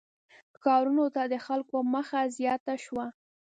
•ښارونو 0.61 1.05
ته 1.15 1.21
د 1.31 1.35
خلکو 1.45 1.75
مخه 1.93 2.21
زیاته 2.37 2.75
شوه. 2.85 3.05